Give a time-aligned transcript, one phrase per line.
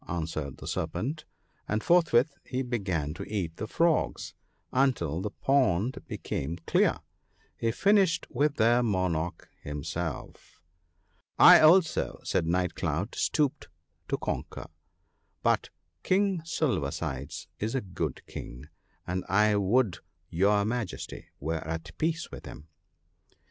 [0.19, 1.25] "answered the Serpent,
[1.67, 4.33] and forthwith he began to eat the frogs,
[4.73, 6.97] until the pond be coming clear,
[7.55, 10.59] he finished with their monarch himself.
[11.01, 13.67] * I also,' said Night cloud, * stooped
[14.07, 14.65] to conquer,
[15.43, 15.69] but
[16.01, 18.69] King Silver sides is a good King,
[19.05, 19.99] and I would
[20.31, 22.69] your Majesty were at peace with him.'